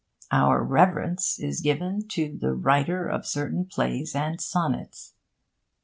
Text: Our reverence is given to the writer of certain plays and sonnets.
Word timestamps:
Our 0.31 0.63
reverence 0.63 1.37
is 1.37 1.61
given 1.61 2.07
to 2.07 2.35
the 2.35 2.55
writer 2.55 3.07
of 3.07 3.27
certain 3.27 3.65
plays 3.65 4.15
and 4.15 4.41
sonnets. 4.41 5.13